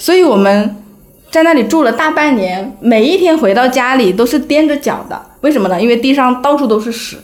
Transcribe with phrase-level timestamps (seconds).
[0.00, 0.82] 所以我们
[1.30, 5.26] 在那里住了大半年，每一天回到家里都是踮着脚的。
[5.42, 5.78] 为什么呢？
[5.78, 7.18] 因为地上到处都是屎。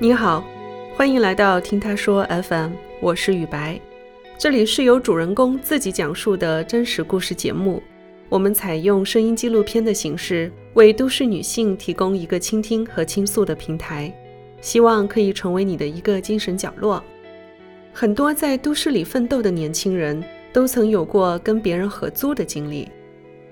[0.00, 0.42] 你好，
[0.96, 2.70] 欢迎来到听他说 FM，
[3.02, 3.78] 我是雨白，
[4.38, 7.82] 这里是由主人公自己讲述的真实故事节目。
[8.30, 14.12] 我们采用声音纪录片的形式，为都市女性提供一个倾听和倾诉的平台，
[14.60, 17.02] 希望可以成为你的一个精神角落。
[17.90, 20.22] 很多在都市里奋斗的年轻人
[20.52, 22.86] 都曾有过跟别人合租的经历。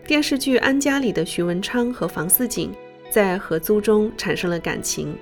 [0.06, 2.70] 电视剧《安家》里的徐文昌和房似锦
[3.10, 5.14] 在合租中产生了感情。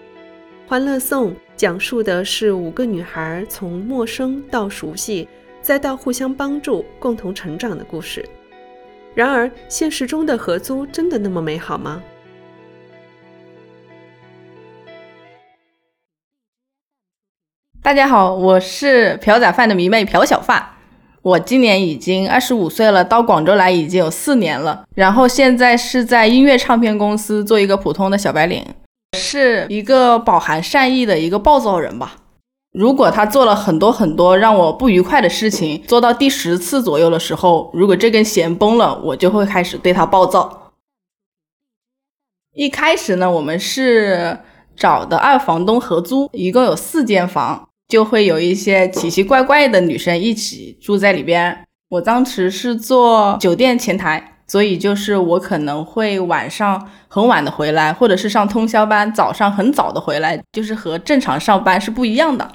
[0.68, 5.29] 《欢乐颂》讲述的是五个女孩从陌生到熟悉，
[5.62, 8.29] 再到互相帮助、共同成长的故事。
[9.14, 12.02] 然而，现实中的合租真的那么美好吗？
[17.80, 20.71] 大家好，我是朴仔饭的迷妹朴小饭。
[21.23, 24.84] 我今年已经二十五岁了，到广州来已经有四年了。
[24.96, 28.66] 然后现在是在音乐唱片公司做一个普通的小白领。
[29.16, 32.16] 是一个饱含善意的一个暴躁人吧。
[32.75, 40.73] 如果他做了很多很多让我不愉快的事情，做到第十次左右的时候，如果这根弦崩了，我就会开始对他暴躁。
[42.52, 44.41] 一开始呢，我们是
[44.77, 51.65] 找的二房东合租，一共有四间房，就会有一些奇奇怪怪的女生一起住在里边。
[51.91, 54.33] 我当时是做酒店前台。
[54.47, 62.52] 所以就是我可能会晚上很晚的回来，或者是上通宵班，早上很早的回来，就是和正常上班是不一样的。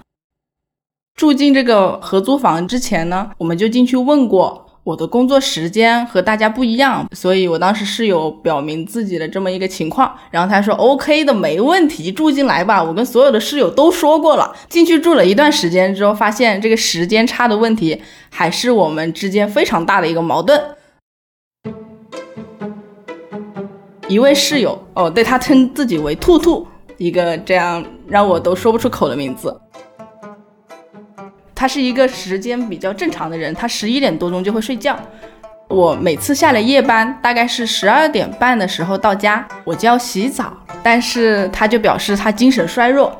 [1.20, 10.10] 住进这个合租房之前呢，我们就进去问过，我的工作时间和大家不一样，所以我当时是有表明自己的这么一个情况。
[10.32, 12.82] 然后他说 OK 的，没问题，住进来吧。
[12.82, 14.56] 我跟所有的室友都说过了。
[14.70, 20.58] 进去住了一段时间之后，发现这个时间差的问题还是我们之间非常大的一个矛盾。
[24.08, 26.66] 一位室友哦，对他称自己为兔兔，
[26.96, 29.54] 一个这样让我都说不出口的名字。
[31.60, 34.98] 他是一个时间比较正常的人，他十一点多钟就会睡觉。
[35.68, 43.14] 我每次下了夜班，大概是十二点半的时候到家，我就要洗澡，但是他就表示他精神衰弱，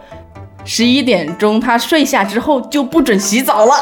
[0.64, 3.74] 十一点钟他睡下之后就不准洗澡了。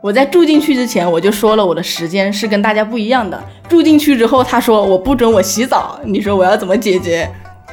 [0.00, 3.42] 我在住进去之前，我就说了我的时间是跟大家不一样的。
[3.68, 7.28] 住进去之后，他说我不准我洗澡，你说我要怎么解决？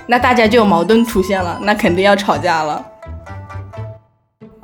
[0.08, 2.84] 那大家就有矛盾出现了，那肯定要吵架了。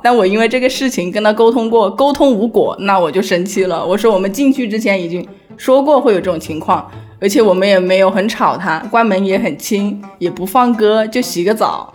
[0.02, 3.84] 但我因为这个事情跟他沟通过，沟通无果，那我就生气了。
[3.84, 5.26] 我说我们进去之前已经
[5.56, 6.90] 说过会有这种情况，
[7.20, 11.92] 而且我们也没有很吵他，关门也很轻，也不放歌，就洗个澡。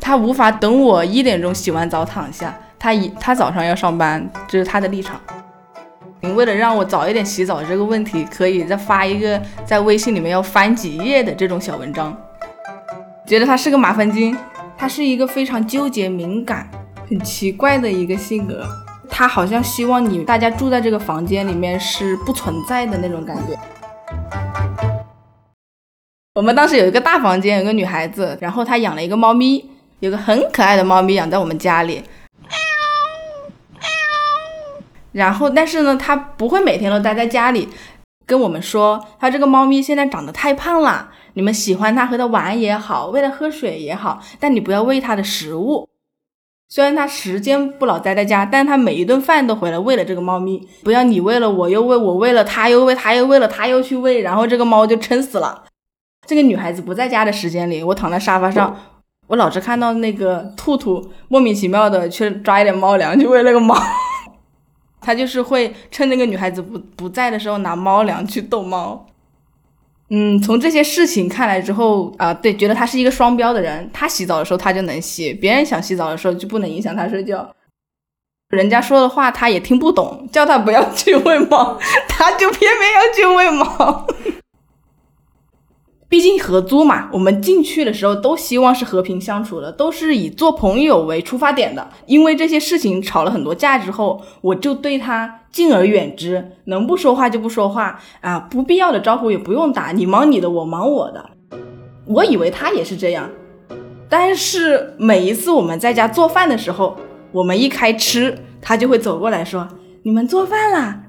[0.00, 2.58] 他无法等我一点钟洗完澡躺下。
[2.78, 5.20] 他一他早上要上班，这是他的立场。
[6.20, 12.16] 你为了让我早一点洗澡这个问题，可以再发一个在微信里面要翻几页的这种小文章。
[13.26, 14.36] 觉得他是个麻烦精，
[14.76, 16.68] 他是一个非常纠结、敏感、
[17.08, 18.66] 很奇怪的一个性格。
[19.08, 23.58] 他好像希望你大家住在这个房间里面是不存在的那种感觉。
[26.34, 29.68] 我们当时有一个大房间，有个女孩子，然后她养了一个猫咪，
[30.00, 32.04] 有个很可爱的猫咪养在我们家里。
[35.12, 37.68] 然后，但是呢，它不会每天都待在家里，
[38.26, 45.88] 跟我们说，它这个猫咪现在长得太胖了，你们喜欢它和它玩也好，喂它喝水也好，但你不要喂它的食物。
[46.68, 50.68] 虽然它时间不老待在家，但它每一顿饭都回来喂了这个猫咪。
[50.84, 55.64] 不要你喂了我又喂，我喂了它又喂，它又喂了它又去喂，然后这个猫就撑死了。
[56.26, 58.76] 这个女孩子不在家的时间里，我躺在沙发上，
[59.28, 63.74] 我老是看到那个兔兔莫名其妙的去抓一点猫粮去喂那个猫。
[65.00, 69.06] 他就是会趁那个女孩子不不在的时候拿猫粮去逗猫，
[70.10, 73.88] 嗯，从这些事情看来之后啊，对，觉得他是一个双标的人。
[73.92, 77.46] 他洗澡的时候他就能洗，别人想洗澡的时候就不能影响他睡觉。
[78.48, 81.78] 人家说的话他也听不懂，叫他不要 去喂猫，
[82.08, 84.06] 他就偏偏要去喂猫。
[86.10, 91.86] 毕竟合租嘛，我们进去的时候都希望是和平相处的，都是以做朋友为出发点的。
[92.06, 101.22] 因为这些事情吵了很多架之后，我就对他敬而远之，能不说话就不说话啊，不必要的招呼也不用打，你忙你的，我忙我的。
[102.06, 103.28] 我以为他也是这样，
[104.08, 106.96] 但是每一次我们在家做饭的时候，
[107.32, 109.68] 我们一开吃，他就会走过来说
[110.04, 111.02] ：“你们做饭啦？”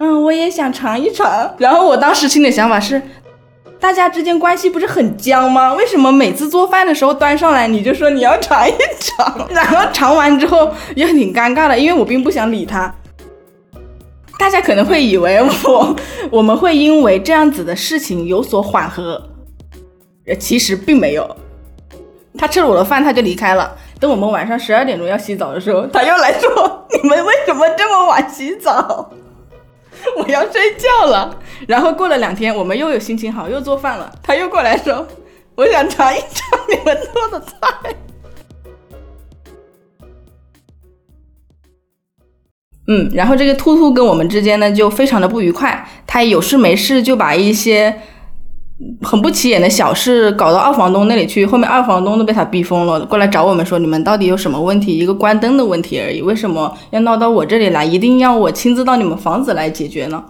[0.00, 1.54] 嗯，我也想尝一尝。
[1.58, 3.02] 然后我当时心里想法是。
[3.78, 5.74] 大家之间关系不是很僵吗？
[5.74, 12.92] 为什么每次做饭的时候端上来你就说你要尝一尝， 然后尝完之后也挺尴尬的，因为我并不想理他。
[14.38, 15.96] 大家可能会以为我
[16.30, 19.22] 我们会因为这样子的事情有所缓和，
[20.26, 21.36] 呃，其实并没有。
[22.36, 23.74] 他吃了我的饭，他就离开了。
[23.98, 29.10] 等我们晚上十二点钟要洗澡的时候，他又来说：“你们为什么这么晚洗澡？
[30.16, 35.06] 我要睡觉了。”然后过了两天，我们又有心情好，又做饭了，他又过来说
[35.56, 37.56] ：“我想尝一尝你们做的菜。
[42.88, 48.02] ”嗯，然后这个兔兔跟我们之间呢就非常的不愉快，他有事没事就把一些
[49.02, 54.96] 很不起眼的小事搞到二房东那里去，后面二房东都被他逼疯了，过来找我们说你们到底有什么问题？
[54.96, 57.84] 一个关灯的问题而已，为什么要闹到我这里来？
[57.84, 60.24] 一定要我亲自到你们房子来解决呢？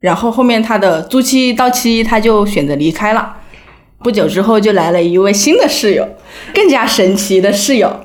[0.00, 3.36] 然后后面他的租期到期，他就选择离开了。
[4.02, 6.08] 不久之后就来了一位新的室友，
[6.54, 8.00] 更加神奇的室友。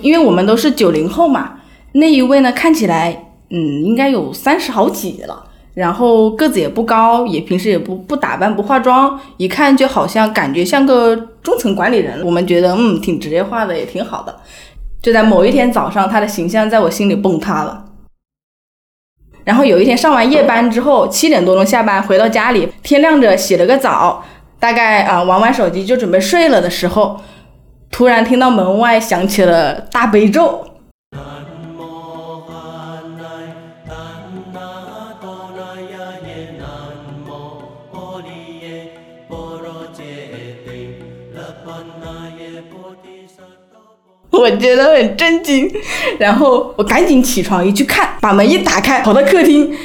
[0.00, 1.60] 因为我们都是九零后嘛，
[1.92, 5.44] 那一位呢看起来，嗯，应该有三十好几了，
[5.74, 12.24] 然后个子也不高，也平时也不不打扮不化妆，一看就好像感觉像个中层管理人。
[12.24, 14.36] 我们觉得，嗯，挺职业化的，也挺好的。
[15.00, 17.84] 就在某一天早上，他的形象在我心里崩塌了。
[19.44, 24.24] 然后有一天上完夜班之后，七点多钟下班回到家里，天亮着洗了个澡，
[24.58, 27.20] 大概啊玩完手机就准备睡了的时候。
[27.88, 30.65] 突然听到门外响起了大悲咒，
[44.40, 45.70] 我觉得很震惊，
[46.18, 49.76] 然后我赶紧起床一去看，把门一打开，跑到客厅，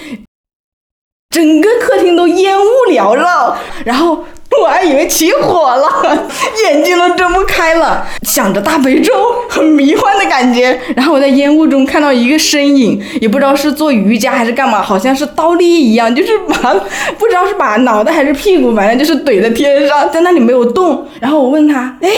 [1.30, 4.24] 整个客厅都烟雾缭绕，然后。
[4.62, 5.88] 我还以为起火了，
[6.68, 9.14] 眼睛都睁不开了，想着大悲咒，
[9.50, 10.78] 很迷幻的感觉。
[10.94, 16.74] 然后我在烟雾中看到一个身影，也不知道是做瑜伽还是干嘛，好像是倒立一样，就是把
[17.18, 21.08] 不知道是把脑袋还是屁股，反正就是怼在天上，在那里没有动。
[21.22, 22.10] 然后我问他，哎，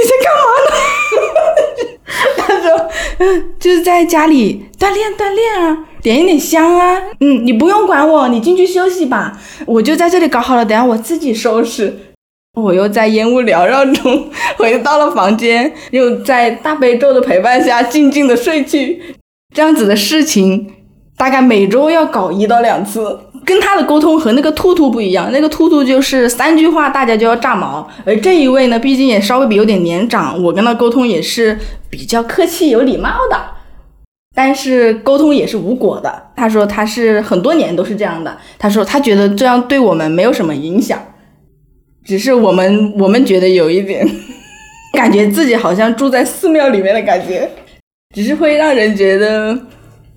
[0.00, 0.72] 你在干嘛呢？
[2.38, 2.68] 他说，
[3.18, 5.86] 嗯，就是在家里锻炼锻炼啊。
[6.02, 11.94] 点一点香啊，嗯，你不用管我，你进去休息吧，我就在这里搞好了，等下我自己收拾。
[12.58, 19.16] 我又在烟雾缭绕中回到了房间，又在大悲咒的陪伴下静静的睡去。
[19.54, 20.72] 这样子的事情
[21.18, 23.20] 大概每周要搞一到两次。
[23.44, 31.58] 跟他的沟通和那个兔兔不一样，那个兔兔就是三句话大家就要炸毛，而这一位呢，毕竟也稍微比有点年长，我跟他沟通也是
[31.88, 33.36] 比较客气有礼貌的。
[34.32, 36.30] 但是沟通也是无果的。
[36.36, 38.38] 他说他是很多年都是这样的。
[38.58, 40.98] 他说他觉得这样对我们没有什么影响，
[42.04, 44.08] 只是我们我们觉得有一点
[44.94, 47.50] 感觉自己好像住在寺庙里面的感觉，
[48.14, 49.58] 只是会让人觉得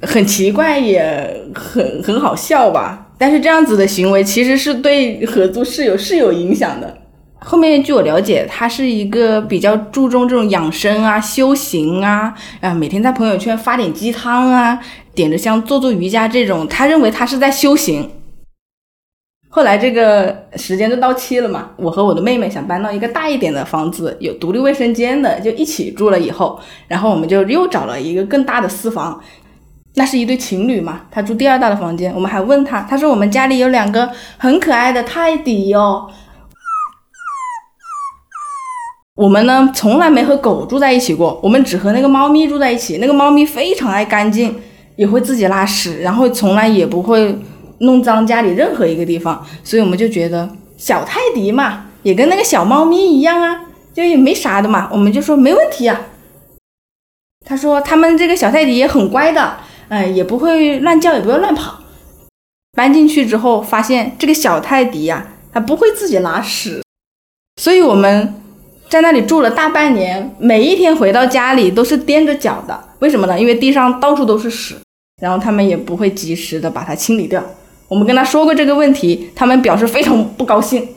[0.01, 3.02] 很奇怪，也很很好笑吧。
[3.23, 6.97] 但是这样子的行为其实是对合租室友是有影响的。
[7.39, 14.77] 后面据我了解，他是一个比较注重这种养生啊、修行啊，啊，每天在朋友圈发点鸡汤啊，
[15.15, 18.09] 点着香做做瑜伽这种，他认为他是在修行。
[19.47, 26.19] 后来这个时间就到期了嘛，我和我的妹妹想搬到一个大一点的房子，有独立卫生间的，就一起住了。
[26.19, 29.21] 以后，然后我们就又找了一个更大的私房，
[29.95, 32.13] 那是一对情侣嘛，他住第二大的房间。
[32.13, 36.09] 我们还问他，他说我们家里有两个很可爱的泰迪哟。
[39.15, 42.97] 我们呢，从来没和狗住在一起过，我们只和那个猫咪住在一起。
[42.97, 44.59] 那个猫咪非常爱干净，
[44.95, 47.39] 也会自己拉屎，然后从来也不会
[47.81, 49.45] 弄脏家里任何一个地方。
[49.63, 54.89] 所以我们就觉得小泰迪嘛，也跟那个小猫咪一样啊，就也没啥的嘛。
[54.91, 56.01] 我们就说没问题啊。
[57.45, 59.57] 他说他们这个小泰迪也很乖的，
[59.93, 61.79] 哎，也不会乱叫，也不会乱跑。
[62.75, 66.81] 搬进去之后发现这个小泰迪呀，它不会自己拉屎，
[67.61, 68.39] 所以我们。
[68.89, 72.79] 在那里住了大半年，每一天回到家里都是踮着脚的。
[72.99, 73.39] 为什么呢？
[73.39, 74.75] 因为地上到处都是屎，
[75.19, 77.43] 然后他们也不会及时的把它清理掉。
[77.87, 80.87] 我们跟他说过这个问题，他们表示非常不高兴。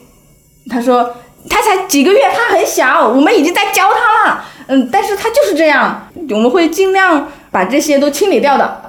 [0.69, 1.17] 他说
[1.49, 4.45] 他才几个月，他很小，我们已经在教他了。
[4.67, 8.86] 嗯，但是他就是这样，我们会尽量把这些都清理掉的。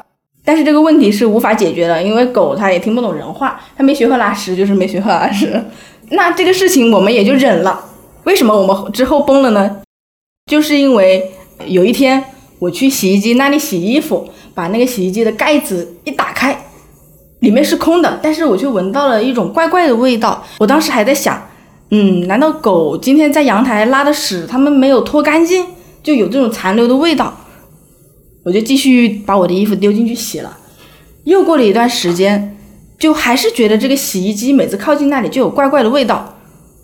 [0.48, 5.62] 但是这个问题是无法解决的，因为狗它也听不懂人话，它没学会拉屎就是没学会拉屎。
[6.12, 7.84] 那这个事情我们也就忍了。
[8.24, 9.82] 为什么我们之后崩了呢？
[10.50, 11.34] 就是因为
[11.66, 12.24] 有一天
[12.60, 16.58] 我去洗衣机那里洗衣服，把那个洗衣机的盖子一打开，
[17.42, 20.42] 里面是空的，但是我却闻到了一种怪怪的味道。
[20.60, 21.46] 我当时还在想，
[21.92, 25.66] 嗯，难道狗今天在阳台拉的屎，它们没有拖干净，
[26.02, 27.36] 就有这种残留的味道？
[28.48, 30.58] 我就继续把我的衣服丢进去洗了。
[31.26, 32.58] 又过了一段时间，
[32.98, 36.36] 就还是觉得这个洗衣机每次靠近那里就有怪怪的味道。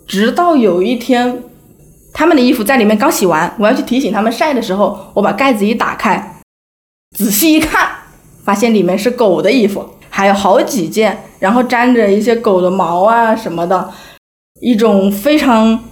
[0.06, 1.42] 直到有一天，
[2.12, 6.42] 他们的衣服在里面刚洗完，我要去提醒他们晒的时候，我把盖子一打开，
[7.16, 7.88] 仔细一看，
[8.44, 13.90] 发现里面是狗的衣服，还有好几件，然后沾着一些狗的毛啊什么的，
[14.60, 15.82] 一种非常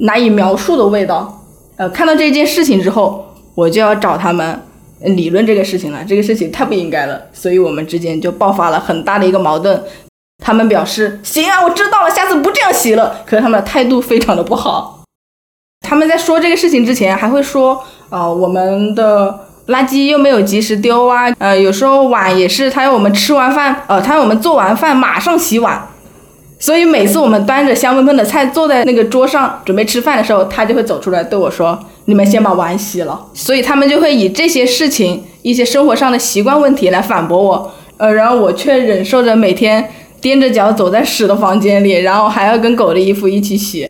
[0.00, 1.44] 难以描述的味道。
[1.76, 4.62] 呃，看到这件事情之后，我就要找他们
[5.00, 9.82] 理论这个事情了，这个事情太不应该了，所以我们之间就爆发了很大的一个矛盾。
[10.44, 13.20] 他们表示行啊，我知道了，下次不这样洗了。
[13.26, 15.00] 可是他们的态度非常的不好。
[15.86, 25.88] 他们在说这个事情之前，还会说，呃，我们的垃圾又没有及时丢啊，呃，有时候碗也是，他要我们吃完饭，呃，他要我们做完饭马上洗碗。
[26.60, 31.78] 所以每次我们端着香喷喷的菜坐在那个桌上准备吃饭的时候，他就会走出来对我说
[32.08, 39.92] ：“你们先把碗洗了。”所以他们就会以这些事情、一些生活上的习惯问题来反驳我，呃，然后我却忍受着每天。
[40.20, 43.88] 踮着脚走在屎的房间里，然后还要跟狗的衣服一起洗，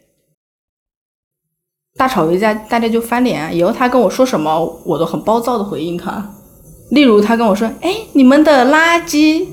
[1.96, 3.56] 大吵一架，大家就翻脸。
[3.56, 6.34] 以后他跟我说什么，我都很暴躁的回应他。
[6.90, 9.46] 例如他跟我说：“哎，你们的垃圾。”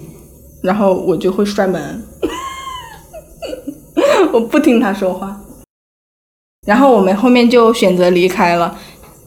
[0.61, 2.05] 然后我就会摔门，
[4.33, 5.44] 我不听他说话。
[6.65, 8.75] 然后我们后面就选择离开了，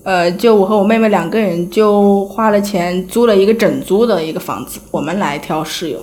[0.03, 6.01] 呃，就我和我妹妹两个人就花了钱租了一个整租的一个房子，我们来挑室友。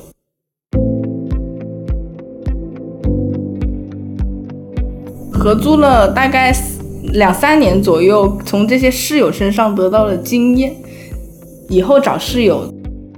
[5.30, 6.56] 合租了大概
[7.12, 10.74] 两三年左右，从这些室友身上得到了经验。
[11.68, 12.74] 以后找室友，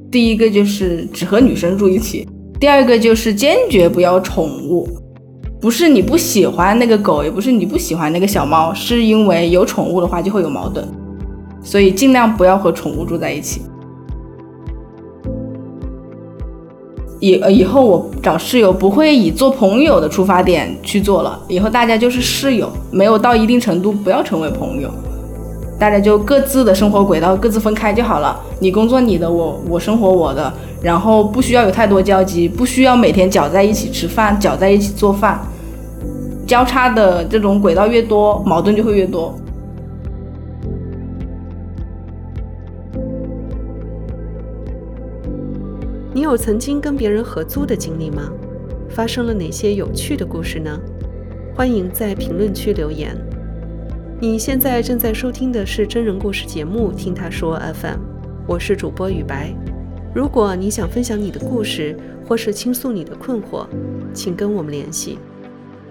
[0.09, 2.27] 第一个就是只和女生住一起，
[2.59, 4.89] 第二个就是坚决不要宠物。
[5.67, 10.88] 不是你不喜欢那个狗，也不是你不喜欢那个小猫，是因为有宠物的话就会有矛盾，
[11.62, 13.63] 所以尽量不要和宠物住在一起。
[17.19, 24.89] 以呃以后我找室友不会以做朋友的出发点去做了，以后大家就是室友，没有到一定程度不要成为朋友，
[25.77, 28.39] 大家就各自的生活轨道各自分开就好了。
[28.62, 35.41] 你工作你的，我我生活我的，然后不需要有太多交集，不需要每天搅在一起吃饭，搅在一起做饭，
[36.48, 39.36] 交叉的这种轨道越多，矛盾就会越多。
[46.13, 48.32] 你有曾经跟别人合租的经历吗？
[48.89, 50.80] 发生了哪些有趣的故事呢？
[51.54, 53.16] 欢迎在评论区留言。
[54.20, 57.96] 你现在正在收听的是真人故事节目《听他说 FM》，
[58.48, 59.54] 我是主播雨白。
[60.16, 63.68] 如果你想分享你的故事，或是倾诉你的困惑，
[64.13, 65.20] 请跟我们联系。